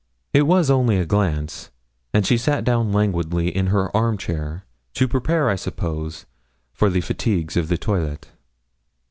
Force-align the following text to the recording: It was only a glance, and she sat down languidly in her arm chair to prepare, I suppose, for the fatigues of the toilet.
It 0.33 0.47
was 0.47 0.71
only 0.71 0.97
a 0.97 1.05
glance, 1.05 1.69
and 2.11 2.25
she 2.25 2.35
sat 2.35 2.63
down 2.63 2.91
languidly 2.91 3.55
in 3.55 3.67
her 3.67 3.95
arm 3.95 4.17
chair 4.17 4.63
to 4.95 5.07
prepare, 5.07 5.47
I 5.47 5.55
suppose, 5.55 6.25
for 6.73 6.89
the 6.89 7.01
fatigues 7.01 7.55
of 7.55 7.67
the 7.67 7.77
toilet. 7.77 8.31